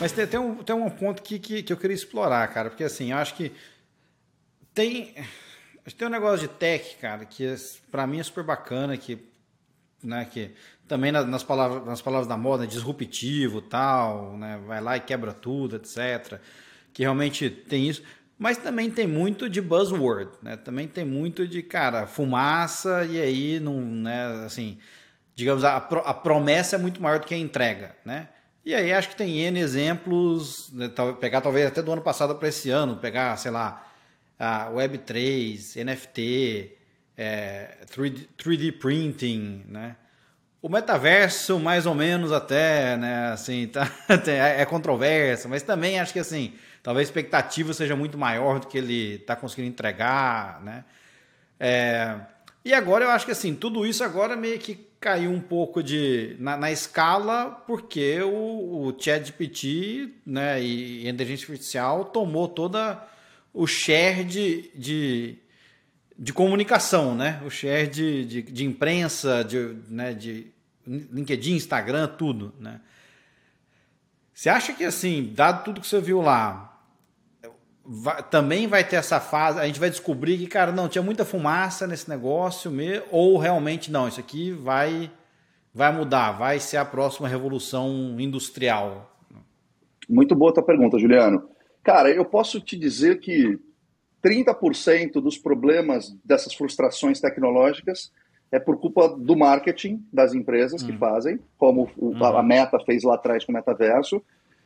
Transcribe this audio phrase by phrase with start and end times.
[0.00, 2.84] Mas tem, tem, um, tem um ponto que, que, que eu queria explorar, cara, porque
[2.84, 3.52] assim, eu acho que
[4.72, 5.14] tem.
[5.98, 7.56] Tem um negócio de tech, cara, que é,
[7.90, 9.18] para mim é super bacana, que,
[10.02, 10.52] né, que
[10.86, 15.32] também nas palavras, nas palavras da moda, é disruptivo tal, né, vai lá e quebra
[15.32, 16.38] tudo, etc.
[16.92, 18.02] Que realmente tem isso.
[18.38, 20.56] Mas também tem muito de buzzword, né?
[20.56, 24.78] Também tem muito de, cara, fumaça e aí não, né, assim,
[25.34, 28.28] digamos, a, a promessa é muito maior do que a entrega, né?
[28.64, 32.48] E aí acho que tem N exemplos, né, pegar talvez até do ano passado para
[32.48, 33.86] esse ano, pegar, sei lá,
[34.38, 36.76] a Web3, NFT,
[37.16, 39.96] é, 3D, 3D, printing, né?
[40.62, 43.90] O metaverso, mais ou menos até, né, assim, tá,
[44.28, 48.76] é controverso, mas também acho que, assim, talvez a expectativa seja muito maior do que
[48.76, 50.84] ele está conseguindo entregar, né?
[51.58, 52.16] É,
[52.64, 56.36] e agora eu acho que, assim, tudo isso agora meio que caiu um pouco de
[56.38, 63.02] na, na escala porque o, o ChatGPT né, e, a inteligência artificial tomou toda
[63.52, 65.38] o share de, de,
[66.18, 67.40] de comunicação, né?
[67.44, 70.52] O share de, de, de imprensa, de, né, de
[70.86, 72.80] LinkedIn, Instagram, tudo, né?
[74.34, 76.69] Você acha que assim, dado tudo que você viu lá,
[77.84, 81.24] vai, também vai ter essa fase, a gente vai descobrir que, cara, não, tinha muita
[81.24, 85.10] fumaça nesse negócio, mesmo, ou realmente não, isso aqui vai,
[85.74, 89.10] vai mudar, vai ser a próxima revolução industrial?
[90.08, 91.48] Muito boa a tua pergunta, Juliano.
[91.82, 93.58] Cara, eu posso te dizer que
[94.22, 98.12] 30% dos problemas dessas frustrações tecnológicas
[98.52, 100.98] é por culpa do marketing das empresas que hum.
[100.98, 104.22] fazem, como o, a Meta fez lá atrás com o metaverso,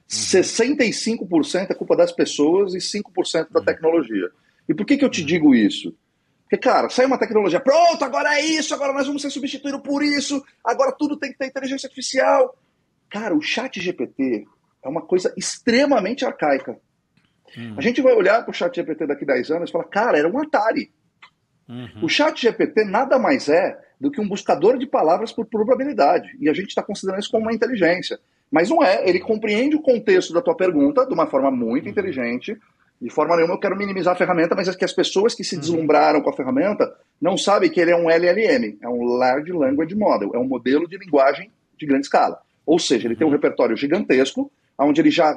[0.09, 3.65] 65% é culpa das pessoas e 5% da uhum.
[3.65, 4.31] tecnologia.
[4.69, 5.27] E por que, que eu te uhum.
[5.27, 5.95] digo isso?
[6.43, 10.03] Porque, cara, sai uma tecnologia, pronto, agora é isso, agora nós vamos ser substituídos por
[10.03, 12.57] isso, agora tudo tem que ter inteligência artificial.
[13.09, 14.47] Cara, o chat GPT
[14.83, 16.79] é uma coisa extremamente arcaica.
[17.57, 17.75] Uhum.
[17.79, 20.19] A gente vai olhar para o chat GPT daqui a 10 anos e falar, cara,
[20.19, 20.93] era um Atari.
[21.69, 22.05] Uhum.
[22.05, 26.37] O chat GPT nada mais é do que um buscador de palavras por probabilidade.
[26.39, 28.19] E a gente está considerando isso como uma inteligência.
[28.55, 32.57] Mas não é, ele compreende o contexto da tua pergunta de uma forma muito inteligente.
[33.03, 35.57] De forma nenhuma eu quero minimizar a ferramenta, mas é que as pessoas que se
[35.57, 35.61] uhum.
[35.61, 39.97] deslumbraram com a ferramenta não sabem que ele é um LLM, é um Large Language
[39.97, 42.39] Model, é um modelo de linguagem de grande escala.
[42.65, 43.35] Ou seja, ele tem um uhum.
[43.35, 44.49] repertório gigantesco,
[44.79, 45.37] onde ele já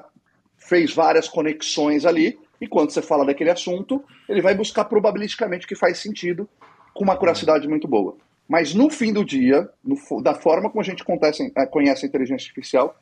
[0.56, 5.67] fez várias conexões ali, e quando você fala daquele assunto, ele vai buscar probabilisticamente o
[5.67, 6.47] que faz sentido
[6.94, 8.16] com uma curiosidade muito boa.
[8.47, 12.07] Mas no fim do dia, no, da forma como a gente conhece, eh, conhece a
[12.07, 12.95] inteligência artificial,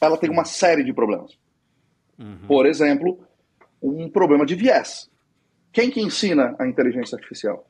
[0.00, 1.36] ela tem uma série de problemas.
[2.18, 2.38] Uhum.
[2.46, 3.20] Por exemplo,
[3.82, 5.10] um problema de viés.
[5.72, 7.66] Quem que ensina a inteligência artificial?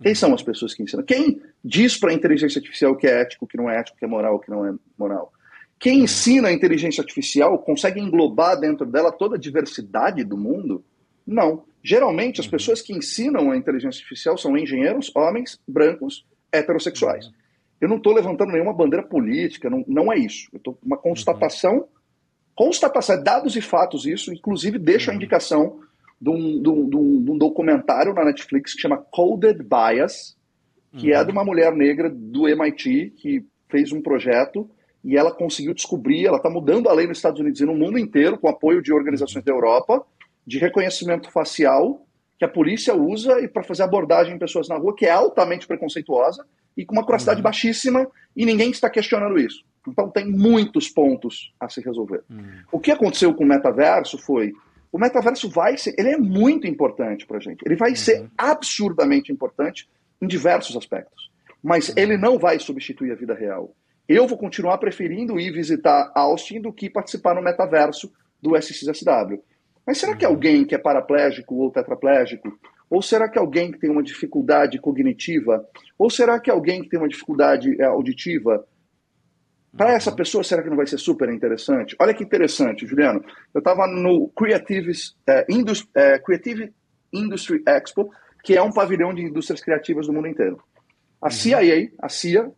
[0.00, 1.04] Quem são as pessoas que ensinam?
[1.04, 3.96] Quem diz para a inteligência artificial o que é ético, o que não é ético,
[3.96, 5.32] o que é moral, o que não é moral?
[5.78, 6.04] Quem uhum.
[6.04, 10.84] ensina a inteligência artificial consegue englobar dentro dela toda a diversidade do mundo?
[11.26, 11.64] Não.
[11.82, 12.52] Geralmente, as uhum.
[12.52, 17.30] pessoas que ensinam a inteligência artificial são engenheiros, homens, brancos, heterossexuais.
[17.82, 20.48] Eu não estou levantando nenhuma bandeira política, não, não é isso.
[20.52, 21.84] Eu estou uma constatação, uhum.
[22.54, 25.14] constatação, é dados e fatos isso, inclusive deixo uhum.
[25.14, 25.80] a indicação
[26.20, 26.96] de um, de, um, de
[27.32, 30.36] um, documentário na Netflix que chama Coded Bias,
[30.96, 31.18] que uhum.
[31.18, 34.70] é de uma mulher negra do MIT que fez um projeto
[35.02, 37.98] e ela conseguiu descobrir, ela está mudando a lei nos Estados Unidos e no mundo
[37.98, 40.06] inteiro, com apoio de organizações da Europa,
[40.46, 42.06] de reconhecimento facial
[42.38, 46.46] que a polícia usa para fazer abordagem em pessoas na rua, que é altamente preconceituosa,
[46.76, 47.44] e com uma curiosidade uhum.
[47.44, 48.06] baixíssima
[48.36, 49.64] e ninguém está questionando isso.
[49.86, 52.22] Então tem muitos pontos a se resolver.
[52.30, 52.62] Uhum.
[52.70, 54.52] O que aconteceu com o metaverso foi
[54.92, 57.62] o metaverso vai ser, ele é muito importante para a gente.
[57.64, 57.96] Ele vai uhum.
[57.96, 59.88] ser absurdamente importante
[60.20, 61.30] em diversos aspectos.
[61.62, 61.94] Mas uhum.
[61.96, 63.74] ele não vai substituir a vida real.
[64.06, 69.42] Eu vou continuar preferindo ir visitar Austin do que participar no metaverso do SXSW.
[69.86, 70.32] Mas será que uhum.
[70.32, 72.52] alguém que é paraplégico ou tetraplégico
[72.92, 75.66] ou será que alguém que tem uma dificuldade cognitiva?
[75.98, 78.66] Ou será que alguém que tem uma dificuldade é, auditiva?
[79.74, 81.96] Para essa pessoa, será que não vai ser super interessante?
[81.98, 83.24] Olha que interessante, Juliano.
[83.54, 84.92] Eu estava no Creative,
[85.48, 86.70] Indus, é, Creative
[87.10, 88.12] Industry Expo,
[88.44, 90.62] que é um pavilhão de indústrias criativas do mundo inteiro.
[91.18, 91.30] A uhum.
[91.30, 92.52] CIA, a CIA,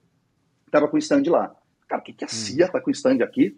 [0.66, 1.54] estava com stand lá.
[1.86, 3.56] Cara, o que, que a CIA está com stand aqui?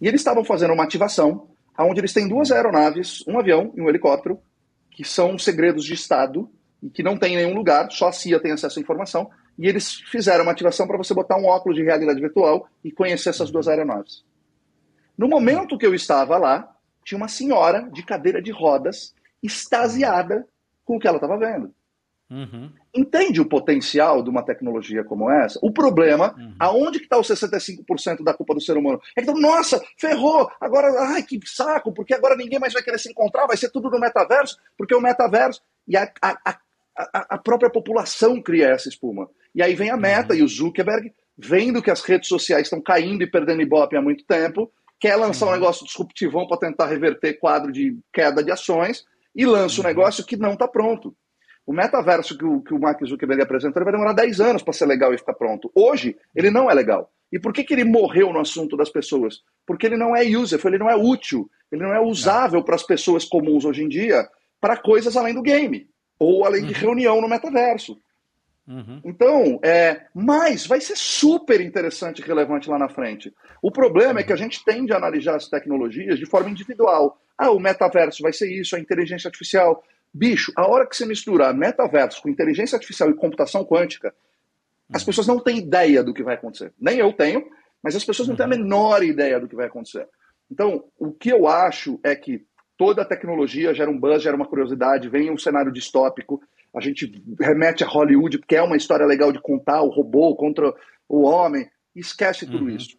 [0.00, 1.46] E eles estavam fazendo uma ativação,
[1.78, 4.40] onde eles têm duas aeronaves, um avião e um helicóptero,
[4.98, 6.50] que são segredos de Estado
[6.82, 9.68] e que não tem em nenhum lugar, só a CIA tem acesso à informação, e
[9.68, 13.48] eles fizeram uma ativação para você botar um óculos de realidade virtual e conhecer essas
[13.48, 14.24] duas aeronaves.
[15.16, 20.44] No momento que eu estava lá, tinha uma senhora de cadeira de rodas extasiada
[20.84, 21.72] com o que ela estava vendo.
[22.28, 22.72] Uhum.
[22.94, 25.58] Entende o potencial de uma tecnologia como essa?
[25.62, 26.54] O problema, uhum.
[26.58, 29.00] aonde que está os 65% da culpa do ser humano?
[29.16, 33.10] É que, nossa, ferrou, agora, ai, que saco, porque agora ninguém mais vai querer se
[33.10, 36.58] encontrar, vai ser tudo no metaverso, porque o metaverso e a, a,
[36.98, 39.28] a, a própria população cria essa espuma.
[39.54, 40.40] E aí vem a Meta uhum.
[40.40, 44.24] e o Zuckerberg, vendo que as redes sociais estão caindo e perdendo ibope há muito
[44.24, 49.46] tempo, quer lançar um negócio disruptivão para tentar reverter quadro de queda de ações e
[49.46, 49.88] lança um uhum.
[49.88, 51.14] negócio que não está pronto.
[51.68, 54.86] O metaverso que o, que o Mark Zuckerberg apresentou vai demorar 10 anos para ser
[54.86, 55.70] legal e ficar pronto.
[55.74, 57.12] Hoje, ele não é legal.
[57.30, 59.42] E por que, que ele morreu no assunto das pessoas?
[59.66, 62.82] Porque ele não é user, ele não é útil, ele não é usável para as
[62.82, 64.26] pessoas comuns hoje em dia
[64.58, 65.86] para coisas além do game
[66.18, 66.80] ou além de uhum.
[66.80, 68.00] reunião no metaverso.
[68.66, 69.02] Uhum.
[69.04, 73.30] Então, é, mas vai ser super interessante e relevante lá na frente.
[73.60, 74.18] O problema uhum.
[74.20, 77.20] é que a gente tende a analisar as tecnologias de forma individual.
[77.36, 79.84] Ah, o metaverso vai ser isso, a inteligência artificial.
[80.12, 84.14] Bicho, a hora que você mistura metaverso com inteligência artificial e computação quântica,
[84.92, 86.72] as pessoas não têm ideia do que vai acontecer.
[86.80, 87.44] Nem eu tenho,
[87.82, 88.56] mas as pessoas não têm a uhum.
[88.56, 90.08] menor ideia do que vai acontecer.
[90.50, 92.44] Então, o que eu acho é que
[92.76, 96.40] toda a tecnologia gera um buzz, gera uma curiosidade, vem um cenário distópico,
[96.74, 100.72] a gente remete a Hollywood, porque é uma história legal de contar o robô contra
[101.08, 102.70] o homem, esquece tudo uhum.
[102.70, 102.97] isso.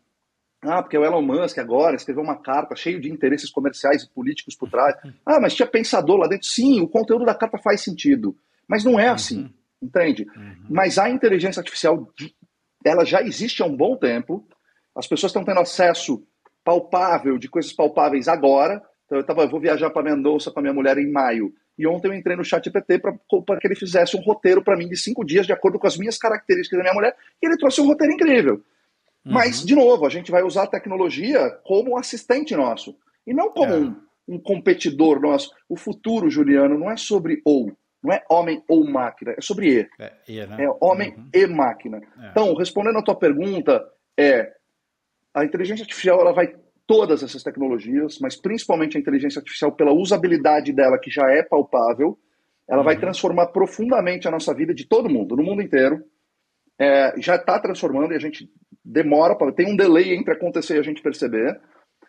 [0.62, 4.56] Ah, porque o Elon Musk agora escreveu uma carta cheio de interesses comerciais e políticos
[4.56, 4.96] por trás.
[5.26, 6.48] Ah, mas tinha pensador lá dentro.
[6.48, 8.36] Sim, o conteúdo da carta faz sentido.
[8.68, 9.14] Mas não é uhum.
[9.14, 10.28] assim, entende?
[10.36, 10.66] Uhum.
[10.70, 12.08] Mas a inteligência artificial,
[12.86, 14.46] ela já existe há um bom tempo.
[14.96, 16.22] As pessoas estão tendo acesso
[16.64, 18.82] palpável de coisas palpáveis agora.
[19.06, 21.54] Então eu, tava, eu vou viajar para Mendonça com a minha mulher em maio.
[21.78, 24.90] E ontem eu entrei no chat GPT para que ele fizesse um roteiro para mim
[24.90, 27.16] de cinco dias, de acordo com as minhas características da minha mulher.
[27.42, 28.62] E ele trouxe um roteiro incrível.
[29.26, 29.34] Uhum.
[29.34, 32.96] Mas, de novo, a gente vai usar a tecnologia como assistente nosso
[33.26, 33.78] e não como é.
[33.78, 33.96] um,
[34.28, 35.52] um, competidor nosso.
[35.68, 37.72] O futuro, Juliano, não é sobre ou,
[38.02, 39.90] não é homem ou máquina, é sobre e.
[40.00, 40.64] É, e né?
[40.64, 41.30] é homem uhum.
[41.34, 42.02] e máquina.
[42.22, 42.30] É.
[42.32, 43.86] Então, respondendo a tua pergunta,
[44.18, 44.54] é
[45.34, 46.56] a inteligência artificial ela vai
[46.88, 52.18] todas essas tecnologias, mas principalmente a inteligência artificial pela usabilidade dela que já é palpável,
[52.68, 52.84] ela uhum.
[52.86, 56.04] vai transformar profundamente a nossa vida de todo mundo, no mundo inteiro.
[56.80, 58.50] É, já está transformando e a gente
[58.84, 61.60] demora, para tem um delay entre acontecer e a gente perceber,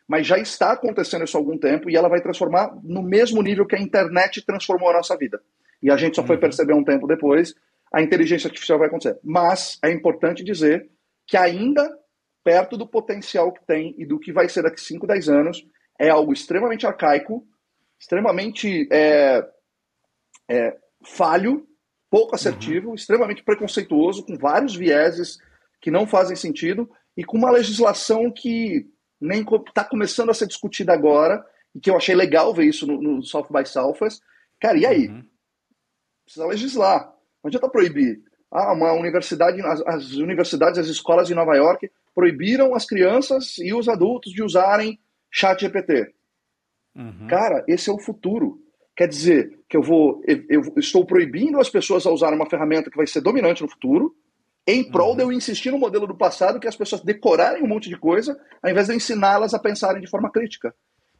[0.08, 3.66] mas já está acontecendo isso há algum tempo e ela vai transformar no mesmo nível
[3.66, 5.40] que a internet transformou a nossa vida.
[5.82, 6.40] E a gente só foi uhum.
[6.40, 7.54] perceber um tempo depois,
[7.92, 9.18] a inteligência artificial vai acontecer.
[9.24, 10.88] Mas é importante dizer
[11.26, 11.88] que ainda
[12.42, 15.66] perto do potencial que tem e do que vai ser daqui 5, 10 anos,
[15.98, 17.46] é algo extremamente arcaico,
[17.98, 19.46] extremamente é,
[20.48, 21.66] é, falho,
[22.10, 22.94] pouco assertivo, uhum.
[22.94, 25.38] extremamente preconceituoso, com vários vieses
[25.80, 28.86] que não fazem sentido e com uma legislação que
[29.20, 33.00] nem está começando a ser discutida agora e que eu achei legal ver isso no,
[33.00, 34.20] no South by Southwest.
[34.60, 35.08] Cara, e aí?
[35.08, 35.24] Uhum.
[36.24, 37.06] Precisa legislar.
[37.42, 38.22] Não adianta proibir.
[38.50, 43.72] Ah, uma universidade, as, as universidades, as escolas de Nova York proibiram as crianças e
[43.72, 44.98] os adultos de usarem
[45.30, 46.12] chat GPT.
[46.96, 47.26] Uhum.
[47.28, 48.60] Cara, esse é o futuro.
[49.00, 52.98] Quer dizer que eu vou, eu, estou proibindo as pessoas a usar uma ferramenta que
[52.98, 54.14] vai ser dominante no futuro,
[54.66, 55.16] em prol uhum.
[55.16, 58.38] de eu insistir no modelo do passado que as pessoas decorarem um monte de coisa,
[58.62, 60.74] ao invés de ensiná-las a pensarem de forma crítica.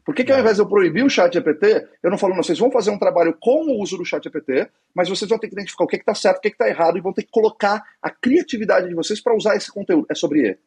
[0.05, 0.43] Por que, que ao é.
[0.43, 2.99] invés de eu proibir o chat GPT, eu não falo, não, vocês vão fazer um
[2.99, 5.97] trabalho com o uso do chat GPT, mas vocês vão ter que identificar o que
[5.97, 9.23] está certo, o que está errado, e vão ter que colocar a criatividade de vocês
[9.23, 10.07] para usar esse conteúdo.
[10.11, 10.59] É sobre ele,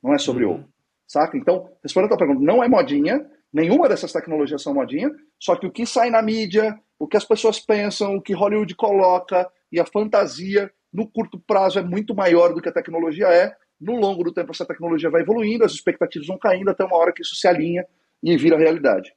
[0.00, 0.60] não é sobre uhum.
[0.60, 0.64] o.
[1.08, 1.36] Saca?
[1.36, 5.66] Então, respondendo a tua pergunta, não é modinha, nenhuma dessas tecnologias são modinha, só que
[5.66, 9.80] o que sai na mídia, o que as pessoas pensam, o que Hollywood coloca e
[9.80, 13.56] a fantasia no curto prazo é muito maior do que a tecnologia é.
[13.80, 17.12] No longo do tempo, essa tecnologia vai evoluindo, as expectativas vão caindo até uma hora
[17.12, 17.84] que isso se alinha
[18.22, 19.12] e vira realidade.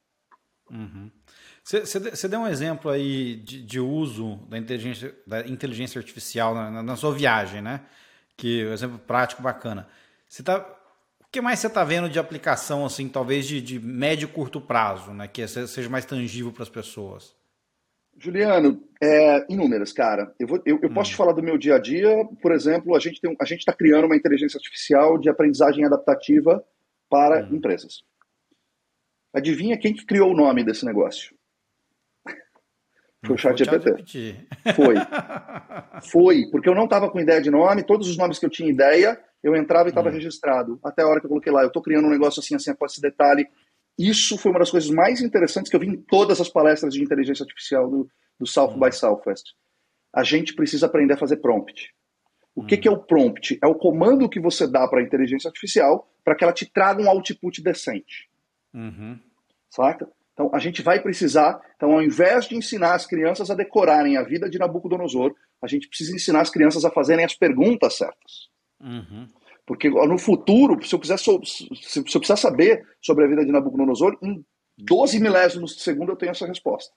[1.63, 2.29] Você uhum.
[2.29, 7.13] deu um exemplo aí de, de, uso da inteligência, da inteligência artificial na, na, sua
[7.13, 7.81] viagem, né?
[8.35, 9.87] Que um exemplo prático bacana.
[10.27, 10.84] Você tá, o
[11.35, 15.11] que mais você está vendo de aplicação, assim, talvez de, de médio e curto prazo,
[15.11, 15.27] né?
[15.27, 17.35] Que seja mais tangível para as pessoas?
[18.17, 20.33] Juliano, é, inúmeras, cara.
[20.39, 20.93] Eu, vou, eu, eu hum.
[20.93, 22.23] posso te falar do meu dia a dia.
[22.41, 23.19] Por exemplo, a gente
[23.57, 26.63] está criando uma inteligência artificial de aprendizagem adaptativa
[27.09, 27.55] para hum.
[27.57, 28.05] empresas.
[29.33, 31.35] Adivinha quem que criou o nome desse negócio?
[33.25, 34.47] Foi o Chat GPT.
[34.73, 34.95] Foi.
[36.09, 38.69] Foi, porque eu não estava com ideia de nome, todos os nomes que eu tinha
[38.69, 40.13] ideia, eu entrava e estava hum.
[40.13, 40.79] registrado.
[40.83, 42.93] Até a hora que eu coloquei lá, eu estou criando um negócio assim, assim, após
[42.93, 43.47] esse detalhe,
[43.97, 47.03] isso foi uma das coisas mais interessantes que eu vi em todas as palestras de
[47.03, 48.09] inteligência artificial do,
[48.39, 49.53] do South by Southwest.
[50.11, 51.93] A gente precisa aprender a fazer prompt.
[52.55, 53.59] O que, que é o prompt?
[53.61, 57.03] É o comando que você dá para a inteligência artificial para que ela te traga
[57.03, 58.27] um output decente.
[58.73, 59.19] Uhum.
[59.69, 60.09] Saca?
[60.33, 64.23] Então, a gente vai precisar, então, ao invés de ensinar as crianças a decorarem a
[64.23, 68.54] vida de Nabucodonosor, a gente precisa ensinar as crianças a fazerem as perguntas certas.
[68.81, 69.27] Uhum.
[69.65, 71.39] Porque no futuro, se eu, quiser, se eu
[72.03, 74.45] precisar saber sobre a vida de Nabucodonosor, em
[74.77, 76.93] 12 milésimos de segundo eu tenho essa resposta.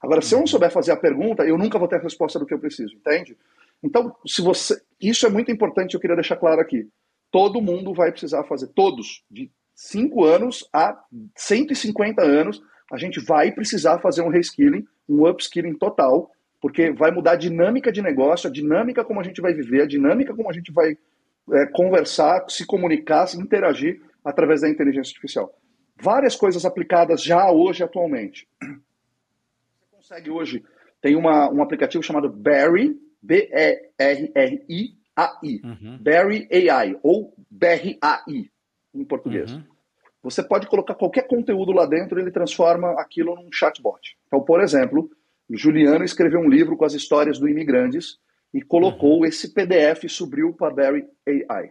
[0.00, 2.46] Agora, se eu não souber fazer a pergunta, eu nunca vou ter a resposta do
[2.46, 3.36] que eu preciso, entende?
[3.82, 6.88] Então, se você, isso é muito importante, eu queria deixar claro aqui.
[7.30, 10.96] Todo mundo vai precisar fazer, todos, de 5 anos a
[11.36, 12.60] 150 anos,
[12.92, 17.90] a gente vai precisar fazer um reskilling, um upskilling total, porque vai mudar a dinâmica
[17.90, 20.96] de negócio, a dinâmica como a gente vai viver, a dinâmica como a gente vai
[21.50, 25.52] é, conversar, se comunicar, se interagir através da inteligência artificial.
[26.00, 28.48] Várias coisas aplicadas já hoje, atualmente.
[28.60, 30.64] Você consegue hoje,
[31.00, 35.98] tem uma, um aplicativo chamado Barry, B-E-R-R-I, AI, uhum.
[36.00, 38.50] Barry AI, ou BRAI,
[38.94, 39.52] em português.
[39.52, 39.64] Uhum.
[40.22, 44.16] Você pode colocar qualquer conteúdo lá dentro e ele transforma aquilo num chatbot.
[44.26, 45.10] Então, por exemplo,
[45.50, 48.18] Juliano escreveu um livro com as histórias do imigrantes
[48.52, 49.24] e colocou uhum.
[49.24, 51.70] esse PDF e subiu para Barry AI.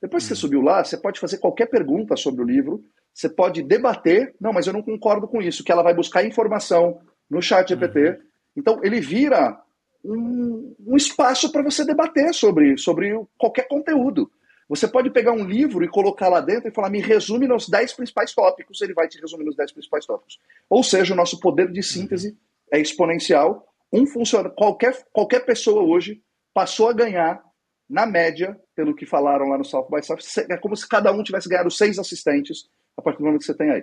[0.00, 0.40] Depois que você uhum.
[0.40, 2.82] subiu lá, você pode fazer qualquer pergunta sobre o livro,
[3.12, 7.00] você pode debater, não, mas eu não concordo com isso, que ela vai buscar informação
[7.28, 8.00] no chat GPT.
[8.00, 8.16] Uhum.
[8.56, 9.60] Então, ele vira
[10.04, 14.30] um, um espaço para você debater sobre, sobre qualquer conteúdo.
[14.68, 17.94] Você pode pegar um livro e colocar lá dentro e falar, me resume nos 10
[17.94, 20.38] principais tópicos, ele vai te resumir nos 10 principais tópicos.
[20.68, 22.36] Ou seja, o nosso poder de síntese
[22.70, 23.66] é exponencial.
[23.92, 27.42] Um funciona, qualquer, qualquer pessoa hoje passou a ganhar,
[27.88, 30.18] na média, pelo que falaram lá no South by South,
[30.50, 33.56] é como se cada um tivesse ganhado seis assistentes a partir do momento que você
[33.56, 33.82] tem aí.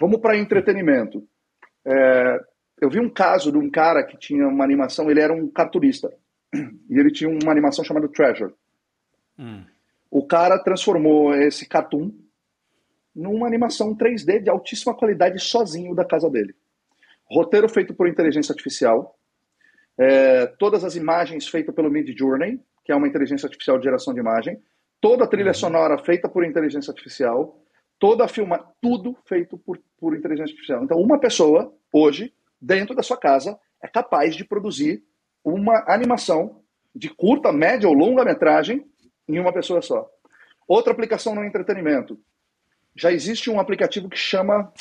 [0.00, 1.26] Vamos para entretenimento.
[1.86, 2.40] É,
[2.80, 6.12] eu vi um caso de um cara que tinha uma animação, ele era um cartunista,
[6.90, 8.52] e ele tinha uma animação chamada Treasure.
[9.38, 9.64] Hum.
[10.10, 12.10] O cara transformou esse cartoon
[13.14, 16.54] numa animação 3D de altíssima qualidade sozinho da casa dele.
[17.30, 19.15] Roteiro feito por inteligência artificial,
[19.98, 24.14] é, todas as imagens feitas pelo Mid Journey, que é uma inteligência artificial de geração
[24.14, 24.60] de imagem,
[25.00, 25.54] toda a trilha uhum.
[25.54, 27.60] sonora feita por inteligência artificial,
[27.98, 30.84] toda a filma, tudo feito por, por inteligência artificial.
[30.84, 35.02] Então, uma pessoa, hoje, dentro da sua casa, é capaz de produzir
[35.42, 36.62] uma animação
[36.94, 38.86] de curta, média ou longa metragem
[39.28, 40.08] em uma pessoa só.
[40.66, 42.18] Outra aplicação no entretenimento.
[42.94, 44.72] Já existe um aplicativo que chama.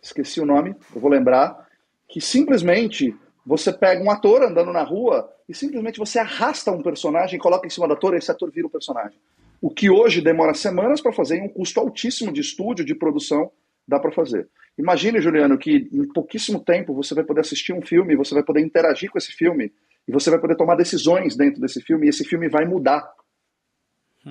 [0.00, 1.68] Esqueci o nome, eu vou lembrar.
[2.08, 7.38] Que simplesmente você pega um ator andando na rua e simplesmente você arrasta um personagem,
[7.38, 9.18] coloca em cima do ator e esse ator vira o personagem.
[9.60, 13.50] O que hoje demora semanas para fazer em um custo altíssimo de estúdio, de produção,
[13.86, 14.48] dá para fazer.
[14.78, 18.60] Imagine, Juliano, que em pouquíssimo tempo você vai poder assistir um filme, você vai poder
[18.60, 19.72] interagir com esse filme
[20.06, 23.08] e você vai poder tomar decisões dentro desse filme e esse filme vai mudar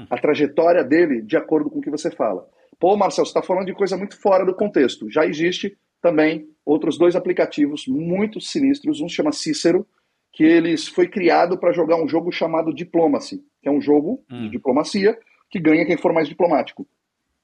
[0.10, 2.48] a trajetória dele de acordo com o que você fala.
[2.80, 5.10] Pô, Marcelo, você está falando de coisa muito fora do contexto.
[5.10, 9.02] Já existe também outros dois aplicativos muito sinistros.
[9.02, 9.86] Um se chama Cícero,
[10.34, 14.36] que eles foi criado para jogar um jogo chamado Diplomacy, que é um jogo de
[14.36, 14.50] hum.
[14.50, 15.18] diplomacia
[15.50, 16.88] que ganha quem for mais diplomático.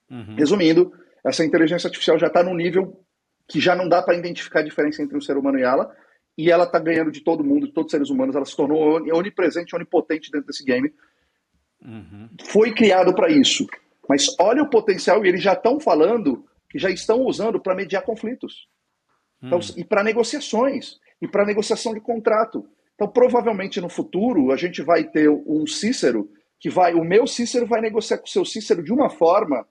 [0.09, 0.35] Uhum.
[0.37, 0.93] Resumindo,
[1.25, 2.97] essa inteligência artificial já está num nível
[3.49, 5.93] que já não dá para identificar a diferença entre um ser humano e ela,
[6.37, 8.95] e ela está ganhando de todo mundo, de todos os seres humanos, ela se tornou
[9.13, 10.93] onipresente, onipotente dentro desse game,
[11.83, 12.29] Uhum.
[12.45, 13.65] Foi criado para isso.
[14.07, 18.03] Mas olha o potencial, e eles já estão falando que já estão usando para mediar
[18.03, 18.67] conflitos.
[19.41, 19.75] Então, uhum.
[19.77, 22.65] E para negociações, e para negociação de contrato.
[22.95, 26.29] Então, provavelmente no futuro, a gente vai ter um Cícero
[26.59, 26.93] que vai.
[26.93, 29.65] O meu Cícero vai negociar com o seu Cícero de uma forma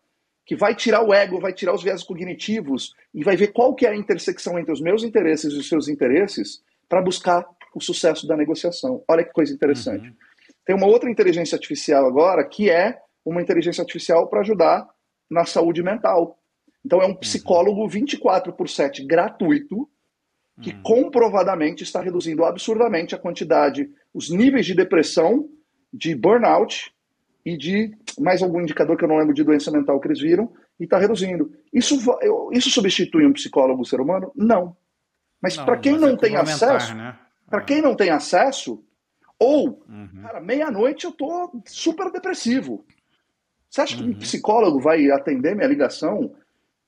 [0.44, 3.84] que vai tirar o ego, vai tirar os viés cognitivos e vai ver qual que
[3.84, 7.44] é a intersecção entre os meus interesses e os seus interesses para buscar
[7.74, 9.02] o sucesso da negociação.
[9.08, 10.08] Olha que coisa interessante.
[10.08, 10.14] Uhum.
[10.64, 14.86] Tem uma outra inteligência artificial agora que é uma inteligência artificial para ajudar
[15.28, 16.38] na saúde mental.
[16.86, 17.16] Então é um uhum.
[17.16, 19.88] psicólogo 24 por 7 gratuito
[20.62, 20.82] que uhum.
[20.82, 25.48] comprovadamente está reduzindo absurdamente a quantidade, os níveis de depressão,
[25.92, 26.92] de burnout
[27.44, 30.50] e de mais algum indicador que eu não lembro de doença mental que eles viram,
[30.78, 31.52] e está reduzindo.
[31.72, 31.98] Isso,
[32.52, 34.30] isso substitui um psicólogo ser humano?
[34.34, 34.76] Não.
[35.42, 37.18] Mas para quem não é tem acesso, né?
[37.50, 38.82] para quem não tem acesso,
[39.38, 40.22] ou, uhum.
[40.22, 42.84] cara, meia-noite eu tô super depressivo.
[43.68, 44.02] Você acha uhum.
[44.02, 44.18] que um uhum.
[44.20, 46.34] psicólogo vai atender minha ligação?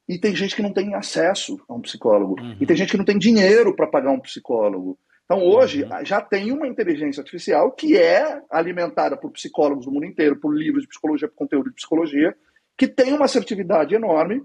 [0.08, 2.40] E tem gente que não tem acesso a um psicólogo.
[2.40, 2.56] Uhum.
[2.60, 4.98] E tem gente que não tem dinheiro para pagar um psicólogo.
[5.24, 6.04] Então, hoje, uhum.
[6.04, 10.82] já tem uma inteligência artificial que é alimentada por psicólogos do mundo inteiro, por livros
[10.82, 12.34] de psicologia, por conteúdo de psicologia,
[12.76, 14.42] que tem uma assertividade enorme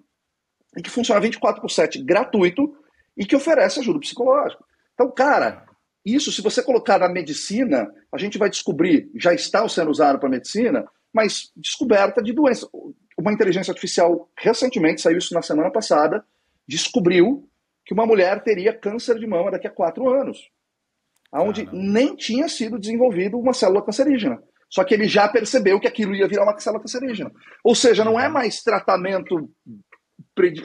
[0.77, 2.75] e que funciona 24 por 7 gratuito
[3.15, 4.63] e que oferece ajuda psicológica.
[4.93, 5.65] Então, cara,
[6.05, 10.27] isso, se você colocar na medicina, a gente vai descobrir, já está sendo usado para
[10.27, 12.67] medicina, mas descoberta de doença.
[13.23, 16.25] Uma inteligência artificial, recentemente, saiu isso na semana passada,
[16.67, 17.49] descobriu
[17.85, 20.49] que uma mulher teria câncer de mama daqui a quatro anos.
[21.31, 24.43] onde nem tinha sido desenvolvido uma célula cancerígena.
[24.69, 27.31] Só que ele já percebeu que aquilo ia virar uma célula cancerígena.
[27.63, 28.33] Ou seja, não é uhum.
[28.33, 29.49] mais tratamento.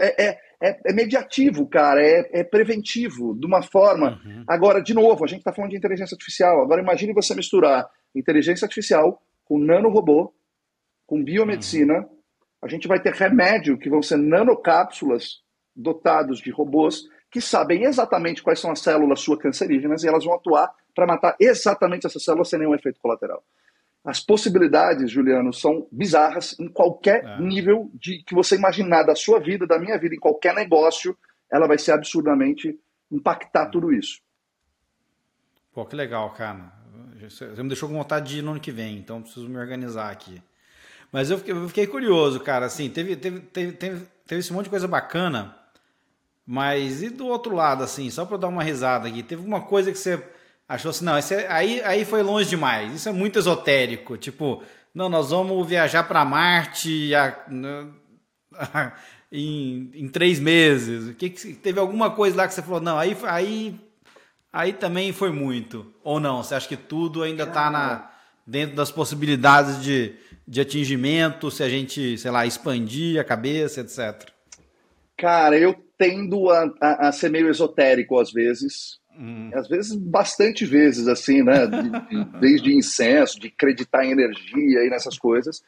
[0.00, 4.20] É, é, é, é mediativo, cara, é, é, preventivo, de uma forma.
[4.24, 4.44] Uhum.
[4.48, 6.60] Agora, de novo, a gente está falando de inteligência artificial.
[6.60, 10.34] Agora, imagine você misturar inteligência artificial com nanorobô,
[11.06, 12.00] com biomedicina.
[12.00, 12.17] Uhum.
[12.62, 15.42] A gente vai ter remédio que vão ser nanocápsulas
[15.74, 20.34] dotados de robôs que sabem exatamente quais são as células suas cancerígenas e elas vão
[20.34, 23.44] atuar para matar exatamente essas células sem nenhum efeito colateral.
[24.04, 27.40] As possibilidades, Juliano, são bizarras em qualquer é.
[27.40, 31.16] nível de que você imaginar da sua vida, da minha vida, em qualquer negócio,
[31.50, 32.78] ela vai ser absurdamente
[33.10, 33.70] impactar hum.
[33.70, 34.20] tudo isso.
[35.72, 36.72] Pô, que legal, cara.
[37.20, 40.10] Você me deixou com vontade de ir no ano que vem, então preciso me organizar
[40.10, 40.40] aqui.
[41.12, 42.66] Mas eu fiquei, eu fiquei curioso, cara.
[42.66, 45.56] Assim, teve, teve, teve, teve, teve esse monte de coisa bacana.
[46.46, 49.92] Mas e do outro lado, assim, só para dar uma risada aqui, teve alguma coisa
[49.92, 50.22] que você
[50.66, 54.62] achou assim, não, é, aí, aí foi longe demais, isso é muito esotérico, tipo,
[54.94, 57.36] não, nós vamos viajar para Marte a,
[58.54, 58.92] a,
[59.30, 61.14] em, em três meses.
[61.16, 63.80] Que, que teve alguma coisa lá que você falou, não, aí, aí,
[64.52, 65.92] aí também foi muito.
[66.02, 68.10] Ou não, você acha que tudo ainda está na
[68.48, 70.14] dentro das possibilidades de,
[70.46, 74.30] de atingimento, se a gente, sei lá, expandir a cabeça, etc.
[75.18, 78.98] Cara, eu tendo a, a, a ser meio esotérico às vezes.
[79.18, 79.50] Hum.
[79.52, 81.66] Às vezes, bastante vezes, assim, né?
[81.66, 85.60] De, de, desde incenso, de acreditar em energia e nessas coisas,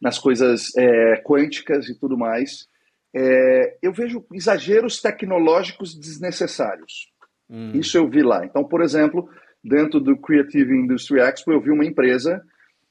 [0.00, 2.66] nas coisas é, quânticas e tudo mais.
[3.14, 7.12] É, eu vejo exageros tecnológicos desnecessários.
[7.50, 7.72] Hum.
[7.74, 8.46] Isso eu vi lá.
[8.46, 9.28] Então, por exemplo,
[9.64, 12.44] dentro do Creative Industry Expo, eu vi uma empresa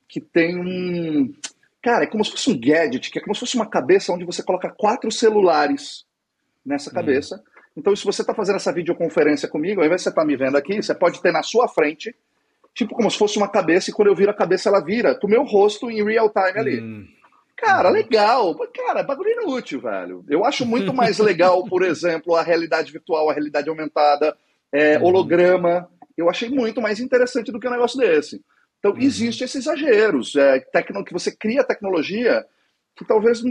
[0.07, 1.31] que tem um.
[1.81, 4.25] Cara, é como se fosse um gadget, que é como se fosse uma cabeça onde
[4.25, 6.05] você coloca quatro celulares
[6.65, 6.93] nessa hum.
[6.93, 7.35] cabeça.
[7.35, 7.53] Hum.
[7.77, 10.35] Então, se você está fazendo essa videoconferência comigo, ao invés de você estar tá me
[10.35, 12.15] vendo aqui, você pode ter na sua frente,
[12.73, 15.27] tipo como se fosse uma cabeça, e quando eu viro a cabeça, ela vira com
[15.27, 16.81] o meu rosto em real time ali.
[16.81, 17.07] Hum.
[17.57, 17.93] Cara, hum.
[17.93, 18.55] legal.
[18.73, 20.23] Cara, bagulho inútil, velho.
[20.29, 24.35] Eu acho muito mais legal, por exemplo, a realidade virtual, a realidade aumentada,
[24.71, 25.05] é, hum.
[25.05, 25.89] holograma.
[26.17, 28.41] Eu achei muito mais interessante do que um negócio desse.
[28.79, 28.99] Então, uhum.
[28.99, 30.35] existe esses exageros.
[30.35, 32.45] É, tecno, que você cria tecnologia
[32.95, 33.41] que talvez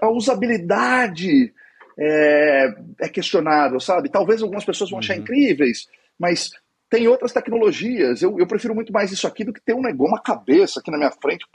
[0.00, 1.52] a usabilidade
[1.98, 4.08] é, é questionável, sabe?
[4.08, 5.22] Talvez algumas pessoas vão achar uhum.
[5.22, 5.86] incríveis,
[6.18, 6.50] mas
[6.88, 8.20] tem outras tecnologias.
[8.20, 10.90] Eu, eu prefiro muito mais isso aqui do que ter um negócio, uma cabeça aqui
[10.90, 11.46] na minha frente.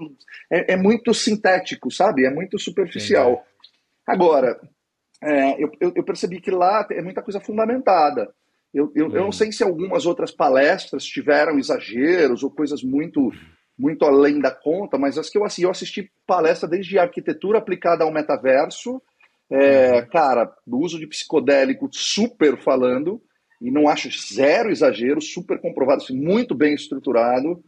[0.49, 2.25] É, é muito sintético, sabe?
[2.25, 3.31] É muito superficial.
[3.31, 3.45] Entendi.
[4.07, 4.59] Agora,
[5.21, 8.33] é, eu, eu, percebi que lá é muita coisa fundamentada.
[8.75, 9.31] Eu, eu, eu, não uhum.
[9.31, 13.31] sei se algumas outras palestras tiveram exageros ou coisas muito
[13.77, 18.05] muito além da conta, mas as que eu assisti, eu assisti palestra desde arquitetura aplicada
[18.05, 19.01] ao metaverso
[19.49, 20.07] é, uhum.
[20.07, 23.21] Cara, do uso de psicodélico super falando,
[23.61, 27.63] e não acho zero exagero, super comprovado, assim, muito bem estruturado.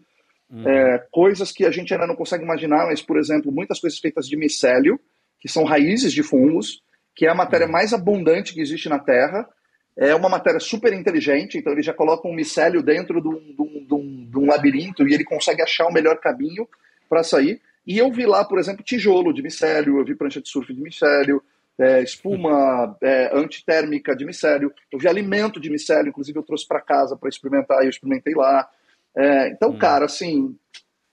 [0.49, 0.67] Uhum.
[0.67, 4.27] É, coisas que a gente ainda não consegue imaginar, mas, por exemplo, muitas coisas feitas
[4.27, 4.99] de micélio,
[5.39, 6.81] que são raízes de fungos,
[7.15, 7.71] que é a matéria uhum.
[7.71, 9.47] mais abundante que existe na Terra.
[9.97, 13.93] É uma matéria super inteligente, então ele já coloca um micélio dentro de um, de
[13.93, 16.67] um, de um, labirinto e ele consegue achar o melhor caminho
[17.09, 17.59] para sair.
[17.85, 20.79] E eu vi lá, por exemplo, tijolo de micélio, eu vi prancha de surf de
[20.79, 21.41] micélio,
[21.79, 24.71] é, espuma é, antitérmica de micélio.
[24.91, 28.35] Eu vi alimento de micélio, inclusive eu trouxe para casa para experimentar e eu experimentei
[28.35, 28.69] lá.
[29.15, 29.77] É, então, hum.
[29.79, 30.55] cara, assim,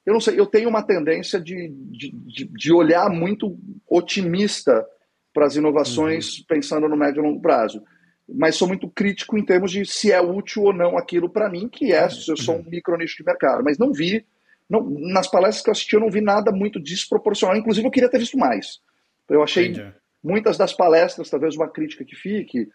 [0.05, 4.87] eu não sei, eu tenho uma tendência de, de, de, de olhar muito otimista
[5.33, 6.45] para as inovações, uhum.
[6.47, 7.83] pensando no médio e longo prazo.
[8.29, 11.69] Mas sou muito crítico em termos de se é útil ou não aquilo para mim,
[11.69, 12.71] que é, eu sou um uhum.
[12.71, 13.63] micro nicho de mercado.
[13.63, 14.25] Mas não vi,
[14.69, 17.57] não, nas palestras que eu assisti, eu não vi nada muito desproporcional.
[17.57, 18.81] Inclusive, eu queria ter visto mais.
[19.29, 19.93] Eu achei Entendi
[20.25, 22.71] muitas das palestras, talvez uma crítica que fique,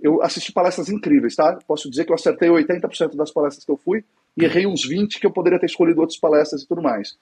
[0.00, 1.58] eu assisti palestras incríveis, tá?
[1.66, 4.04] Posso dizer que eu acertei 80% das palestras que eu fui
[4.36, 7.18] e errei uns 20 que eu poderia ter escolhido outras palestras e tudo mais.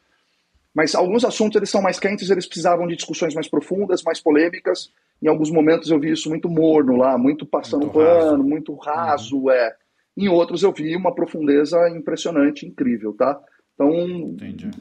[0.75, 4.93] Mas alguns assuntos eles são mais quentes, eles precisavam de discussões mais profundas, mais polêmicas.
[5.21, 8.43] Em alguns momentos eu vi isso muito morno lá, muito passando muito pano, raso.
[8.45, 9.51] muito raso, uhum.
[9.51, 9.75] é.
[10.17, 13.41] Em outros eu vi uma profundeza impressionante, incrível, tá?
[13.75, 13.91] Então,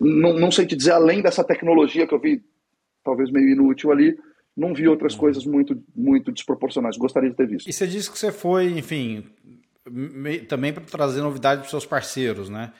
[0.01, 2.43] não, sei te dizer além dessa tecnologia que eu vi,
[3.03, 4.17] talvez meio inútil ali,
[4.55, 5.19] não vi outras uhum.
[5.19, 6.97] coisas muito, muito desproporcionais.
[6.97, 7.69] Gostaria de ter visto.
[7.69, 9.23] E você disse que você foi, enfim,
[10.47, 12.73] também para trazer novidade para os seus parceiros, né?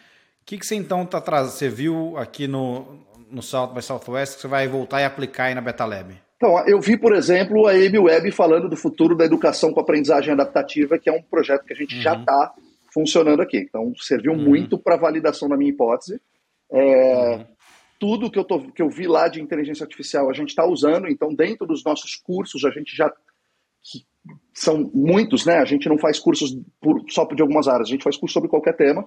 [0.49, 1.51] O que, que você então está trazendo?
[1.51, 2.97] Você viu aqui no,
[3.29, 6.19] no South by Southwest que você vai voltar e aplicar aí na BetaLab?
[6.37, 10.33] Então, eu vi, por exemplo, a Amy Webb falando do futuro da educação com aprendizagem
[10.33, 12.01] adaptativa, que é um projeto que a gente uhum.
[12.01, 12.51] já está
[12.91, 13.59] funcionando aqui.
[13.59, 14.39] Então, serviu uhum.
[14.39, 16.19] muito para validação da minha hipótese.
[16.71, 17.45] É, uhum
[17.99, 21.09] tudo que eu, tô, que eu vi lá de inteligência artificial a gente está usando,
[21.09, 23.11] então dentro dos nossos cursos a gente já
[23.83, 24.05] que
[24.53, 25.57] são muitos, né?
[25.57, 28.49] A gente não faz cursos por, só de algumas áreas, a gente faz curso sobre
[28.49, 29.05] qualquer tema.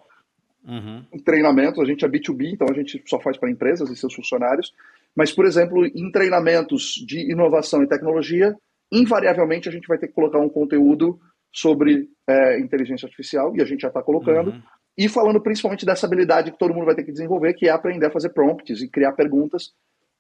[0.64, 1.04] Uhum.
[1.12, 4.14] Em treinamentos, a gente é B2B, então a gente só faz para empresas e seus
[4.14, 4.72] funcionários.
[5.14, 8.54] Mas, por exemplo, em treinamentos de inovação e tecnologia,
[8.90, 11.18] invariavelmente a gente vai ter que colocar um conteúdo
[11.52, 14.62] sobre é, inteligência artificial, e a gente já está colocando, uhum.
[14.96, 18.06] e falando principalmente dessa habilidade que todo mundo vai ter que desenvolver, que é aprender
[18.06, 19.72] a fazer prompts e criar perguntas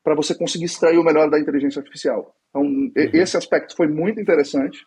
[0.04, 2.34] para você conseguir extrair o melhor da inteligência artificial.
[2.50, 2.92] Então, uhum.
[2.96, 4.78] esse aspecto foi muito interessante.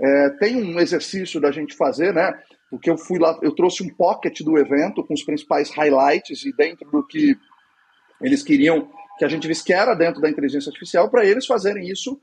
[0.00, 2.32] É, tem um exercício da gente fazer, né?
[2.70, 6.52] Porque eu fui lá, eu trouxe um pocket do evento com os principais highlights e
[6.56, 7.36] dentro do que
[8.22, 11.86] eles queriam que a gente visse que era dentro da inteligência artificial, para eles fazerem
[11.88, 12.18] isso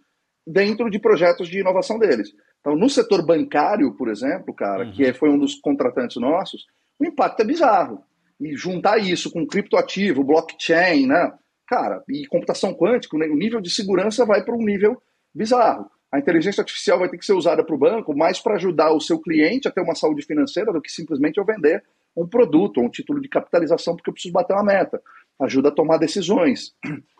[0.45, 2.33] dentro de projetos de inovação deles.
[2.59, 4.91] Então, no setor bancário, por exemplo, cara, uhum.
[4.91, 6.65] que é, foi um dos contratantes nossos,
[6.99, 8.03] o impacto é bizarro.
[8.39, 11.33] E juntar isso com criptoativo, blockchain, né?
[11.67, 15.01] Cara, e computação quântica, o nível de segurança vai para um nível
[15.35, 15.89] bizarro.
[16.11, 19.01] A inteligência artificial vai ter que ser usada para o banco mais para ajudar o
[19.01, 21.83] seu cliente a ter uma saúde financeira do que simplesmente eu vender
[22.15, 25.01] um produto, um título de capitalização, porque eu preciso bater uma meta.
[25.39, 26.73] Ajuda a tomar decisões.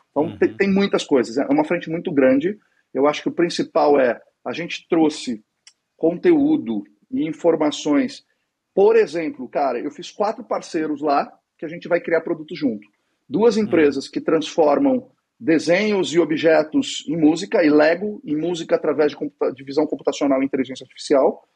[0.10, 0.38] Então, uhum.
[0.40, 1.38] tem, tem muitas coisas.
[1.38, 2.58] É uma frente muito grande.
[2.92, 5.44] Eu acho que o principal é a gente trouxe
[5.96, 8.26] conteúdo e informações.
[8.74, 12.88] Por exemplo, cara, eu fiz quatro parceiros lá que a gente vai criar produto junto.
[13.30, 14.12] Duas empresas uhum.
[14.12, 19.64] que transformam desenhos e objetos em música e Lego em música através de, computa de
[19.64, 21.48] visão computacional e inteligência artificial.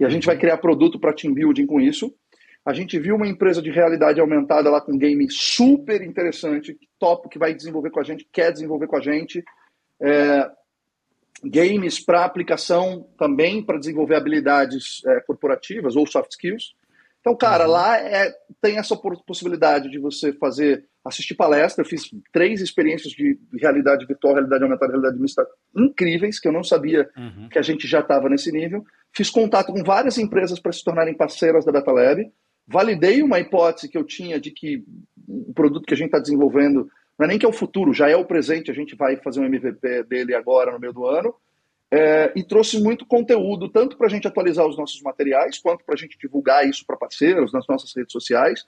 [0.00, 2.14] E a gente vai criar produto para team building com isso.
[2.64, 7.28] A gente viu uma empresa de realidade aumentada lá com um game super interessante, top,
[7.28, 9.44] que vai desenvolver com a gente, quer desenvolver com a gente.
[10.00, 10.50] É,
[11.44, 16.74] games para aplicação também para desenvolver habilidades é, corporativas ou soft skills.
[17.26, 17.72] Então, cara, uhum.
[17.72, 24.06] lá é, tem essa possibilidade de você fazer assisti palestra, fiz três experiências de realidade
[24.06, 25.44] virtual, realidade aumentada, realidade mista
[25.76, 27.48] incríveis, que eu não sabia uhum.
[27.48, 28.84] que a gente já estava nesse nível.
[29.12, 32.30] Fiz contato com várias empresas para se tornarem parceiras da Beta Lab.
[32.64, 34.84] Validei uma hipótese que eu tinha de que
[35.26, 38.08] o produto que a gente está desenvolvendo não é nem que é o futuro, já
[38.08, 41.34] é o presente, a gente vai fazer um MVP dele agora no meio do ano.
[41.92, 45.94] É, e trouxe muito conteúdo, tanto para a gente atualizar os nossos materiais, quanto para
[45.94, 48.64] a gente divulgar isso para parceiros nas nossas redes sociais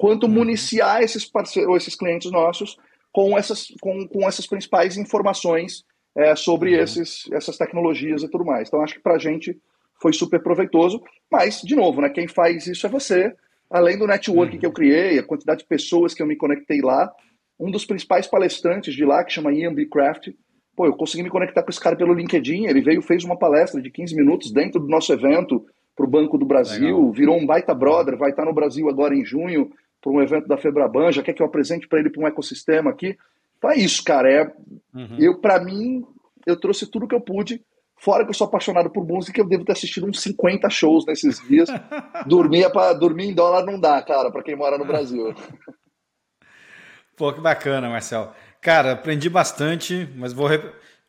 [0.00, 0.32] quanto uhum.
[0.32, 2.78] municiar esses parceiros, esses clientes nossos
[3.12, 5.84] com essas, com, com essas principais informações
[6.16, 6.82] é, sobre uhum.
[6.82, 8.68] esses, essas tecnologias e tudo mais.
[8.68, 9.60] Então, acho que para a gente
[10.00, 13.34] foi super proveitoso, mas, de novo, né, quem faz isso é você.
[13.70, 14.58] Além do network uhum.
[14.58, 17.12] que eu criei, a quantidade de pessoas que eu me conectei lá,
[17.58, 19.84] um dos principais palestrantes de lá, que chama Ian B.
[19.84, 20.28] Craft,
[20.80, 23.82] pô, eu consegui me conectar com esse cara pelo LinkedIn, ele veio, fez uma palestra
[23.82, 27.12] de 15 minutos dentro do nosso evento para o Banco do Brasil, Legal.
[27.12, 30.56] virou um baita brother, vai estar no Brasil agora em junho, para um evento da
[30.56, 33.14] Febraban, já quer que eu apresente para ele para um ecossistema aqui.
[33.58, 34.32] Então é isso, cara.
[34.32, 34.50] É,
[34.94, 35.16] uhum.
[35.18, 36.02] Eu, para mim,
[36.46, 37.62] eu trouxe tudo que eu pude.
[37.98, 41.46] Fora que eu sou apaixonado por música, eu devo ter assistido uns 50 shows nesses
[41.46, 41.68] dias.
[42.26, 45.34] dormir, pra, dormir em dólar não dá, cara, para quem mora no Brasil.
[47.18, 48.32] Pô, que bacana, Marcel.
[48.60, 50.48] Cara, aprendi bastante, mas vou,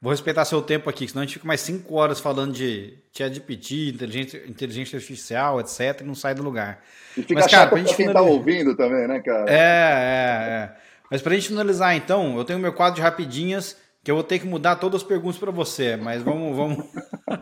[0.01, 3.89] Vou respeitar seu tempo aqui, senão a gente fica mais cinco horas falando de ChatGPT,
[3.89, 6.83] inteligência, inteligência artificial, etc, e não sai do lugar.
[7.15, 8.23] E fica Mas, cara, pra, gente quem finalizar...
[8.23, 9.45] tá ouvindo também, né, cara?
[9.47, 10.75] É, é, é.
[11.11, 14.39] Mas pra gente finalizar, então, eu tenho meu quadro de rapidinhas, que eu vou ter
[14.39, 16.83] que mudar todas as perguntas para você, mas vamos, vamos...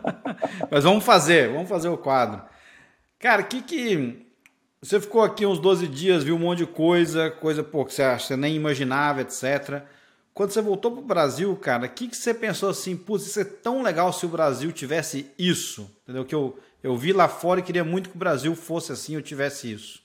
[0.70, 2.42] mas vamos fazer, vamos fazer o quadro.
[3.18, 4.26] Cara, o que que...
[4.82, 8.02] Você ficou aqui uns 12 dias, viu um monte de coisa, coisa pô, que você,
[8.02, 9.82] acha, você nem imaginava, etc.,
[10.32, 13.40] quando você voltou para o Brasil, cara, o que, que você pensou assim, putz, isso
[13.40, 15.90] é tão legal se o Brasil tivesse isso?
[16.02, 16.24] Entendeu?
[16.24, 19.22] Que eu, eu vi lá fora e queria muito que o Brasil fosse assim, eu
[19.22, 20.02] tivesse isso.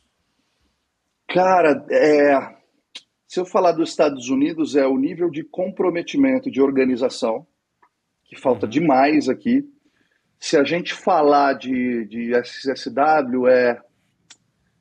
[1.28, 2.56] Cara, é,
[3.28, 7.46] se eu falar dos Estados Unidos, é o nível de comprometimento de organização,
[8.24, 8.72] que falta uhum.
[8.72, 9.64] demais aqui.
[10.40, 13.80] Se a gente falar de, de SSW, é,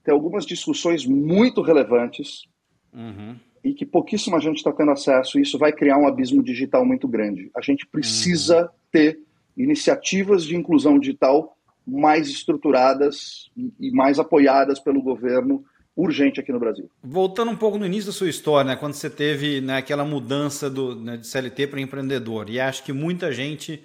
[0.02, 2.44] tem algumas discussões muito relevantes.
[2.92, 6.84] Uhum e que pouquíssima gente está tendo acesso, e isso vai criar um abismo digital
[6.84, 7.50] muito grande.
[7.56, 8.68] A gente precisa uhum.
[8.92, 9.18] ter
[9.56, 13.50] iniciativas de inclusão digital mais estruturadas
[13.80, 15.64] e mais apoiadas pelo governo
[15.96, 16.90] urgente aqui no Brasil.
[17.02, 20.68] Voltando um pouco no início da sua história, né, quando você teve né, aquela mudança
[20.68, 23.82] do, né, de CLT para empreendedor, e acho que muita gente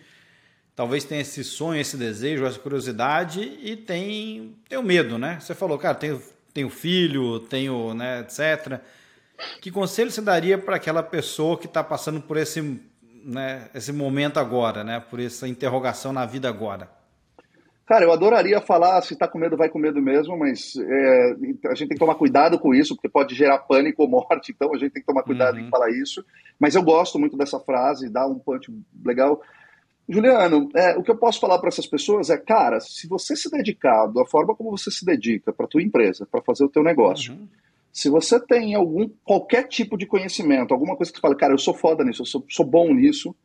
[0.76, 5.38] talvez tenha esse sonho, esse desejo, essa curiosidade e tem, tem o medo, né?
[5.40, 6.22] Você falou, cara, tenho,
[6.54, 8.82] tenho filho, tenho, né, etc.,
[9.62, 12.82] que conselho você daria para aquela pessoa que está passando por esse,
[13.24, 16.90] né, esse momento agora, né, por essa interrogação na vida agora?
[17.90, 21.74] Cara, eu adoraria falar se está com medo, vai com medo mesmo, mas é, a
[21.74, 24.78] gente tem que tomar cuidado com isso, porque pode gerar pânico ou morte, então a
[24.78, 25.66] gente tem que tomar cuidado uhum.
[25.66, 26.24] em falar isso.
[26.60, 28.72] Mas eu gosto muito dessa frase, dá um punch
[29.04, 29.42] legal.
[30.08, 33.50] Juliano, é, o que eu posso falar para essas pessoas é, cara, se você se
[33.50, 37.34] dedicar da forma como você se dedica para tua empresa, para fazer o teu negócio,
[37.34, 37.48] uhum.
[37.92, 41.58] Se você tem algum qualquer tipo de conhecimento, alguma coisa que você fala, cara, eu
[41.58, 43.36] sou foda nisso, eu sou, sou bom nisso,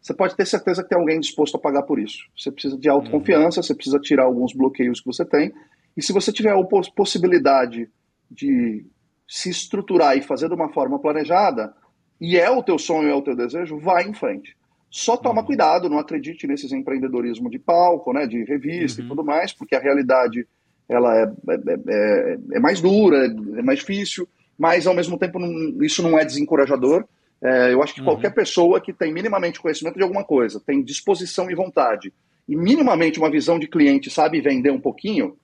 [0.00, 2.18] você pode ter certeza que tem alguém disposto a pagar por isso.
[2.36, 3.62] Você precisa de autoconfiança, uhum.
[3.62, 5.52] você precisa tirar alguns bloqueios que você tem,
[5.96, 6.62] e se você tiver a
[6.94, 7.88] possibilidade
[8.30, 8.84] de
[9.26, 11.74] se estruturar e fazer de uma forma planejada,
[12.20, 14.56] e é o teu sonho, é o teu desejo, vai em frente.
[14.90, 15.46] Só toma uhum.
[15.46, 19.06] cuidado, não acredite nesses empreendedorismo de palco, né, de revista uhum.
[19.06, 20.46] e tudo mais, porque a realidade
[20.88, 25.82] ela é, é, é, é, mais dura, é mais difícil, mas ao mesmo tempo não,
[25.82, 27.04] isso não é desencorajador.
[27.42, 28.06] É, eu acho que uhum.
[28.06, 32.12] qualquer pessoa que tem minimamente conhecimento de alguma coisa, tem disposição e vontade,
[32.48, 35.36] e minimamente uma visão de cliente, sabe vender um pouquinho,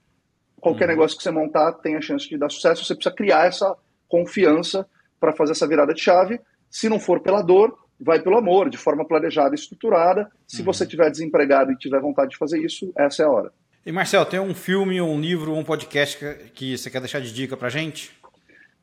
[0.60, 0.90] qualquer uhum.
[0.90, 2.84] negócio que você montar tem a chance de dar sucesso.
[2.84, 3.74] Você precisa criar essa
[4.08, 4.86] confiança
[5.18, 6.40] para fazer essa virada de chave.
[6.70, 10.30] Se não for pela dor, vai pelo amor, de forma planejada e estruturada.
[10.46, 10.66] Se uhum.
[10.66, 13.52] você tiver desempregado e tiver vontade de fazer isso, essa é a hora.
[13.84, 16.18] E Marcel, tem um filme, um livro, um podcast
[16.54, 18.10] que você quer deixar de dica pra gente?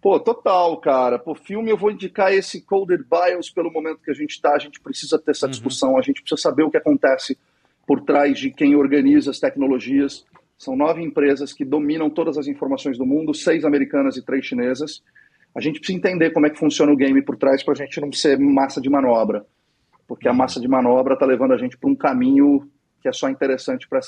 [0.02, 1.20] Pô, total, cara.
[1.20, 4.54] Pô, filme eu vou indicar esse Coded Bios pelo momento que a gente está.
[4.54, 5.52] A gente precisa ter essa uhum.
[5.52, 6.00] discussão, uhum.
[6.00, 7.38] a gente precisa saber o que acontece
[7.86, 10.26] por trás de quem organiza as tecnologias.
[10.58, 15.02] São nove empresas que dominam todas as informações do mundo, seis americanas e três chinesas
[15.58, 18.00] a gente precisa entender como é que funciona o game por trás para a gente
[18.00, 19.44] não ser massa de manobra.
[20.08, 20.38] Porque a uhum.
[20.38, 22.70] massa de manobra está levando a gente para um caminho
[23.02, 24.00] que é só interessante para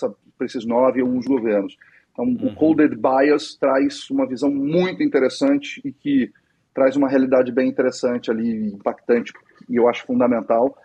[0.45, 1.77] esses nove ou uns governos.
[2.11, 2.47] Então, uhum.
[2.47, 6.31] o Coded Bias traz uma visão muito interessante e que
[6.73, 9.33] traz uma realidade bem interessante ali, impactante,
[9.69, 10.77] e eu acho fundamental.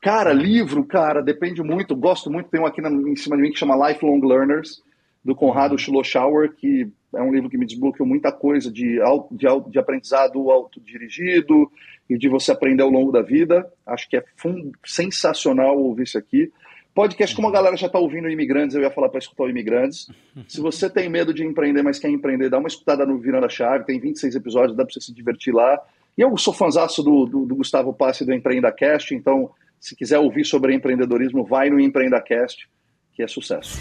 [0.00, 3.50] Cara, livro, cara, depende muito, gosto muito, tem um aqui na, em cima de mim
[3.50, 4.82] que chama Lifelong Learners,
[5.24, 8.98] do Conrado Schlossauer, que é um livro que me desbloqueou muita coisa de,
[9.32, 11.70] de, de aprendizado autodirigido
[12.08, 13.70] e de você aprender ao longo da vida.
[13.86, 14.24] Acho que é
[14.84, 16.50] sensacional ouvir isso aqui.
[16.94, 20.08] Podcast, como a galera já está ouvindo Imigrantes, eu ia falar para escutar o Imigrantes.
[20.48, 23.48] Se você tem medo de empreender, mas quer empreender, dá uma escutada no Virando a
[23.48, 25.80] Chave, tem 26 episódios, dá para você se divertir lá.
[26.18, 30.44] E eu sou fãzaço do, do, do Gustavo Passe do EmpreendaCast, então se quiser ouvir
[30.44, 32.68] sobre empreendedorismo, vai no EmpreendaCast,
[33.14, 33.78] que é sucesso.